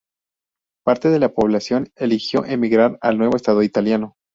Parte 0.83 1.09
de 1.09 1.19
la 1.19 1.31
población 1.31 1.91
eligió 1.95 2.43
emigrar 2.45 2.97
al 3.01 3.19
nuevo 3.19 3.35
estado 3.35 3.61
italiano. 3.61 4.15